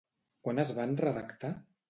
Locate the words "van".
0.79-0.97